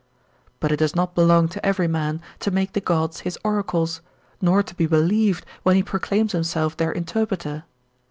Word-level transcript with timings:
But 0.59 0.71
it 0.71 0.77
does 0.77 0.95
not 0.95 1.13
belong 1.13 1.47
to 1.49 1.63
every 1.63 1.87
man 1.87 2.21
to 2.39 2.49
make 2.49 2.73
the 2.73 2.81
gods 2.81 3.19
his 3.19 3.37
oracles, 3.43 4.01
nor 4.41 4.63
to 4.63 4.73
be 4.73 4.87
believed 4.87 5.45
when 5.61 5.75
he 5.75 5.83
proclaims 5.83 6.33
him 6.33 6.43
self 6.43 6.75
their 6.75 6.91
interpreter. 6.91 7.65